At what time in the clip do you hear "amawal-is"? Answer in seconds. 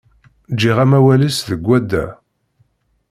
0.83-1.37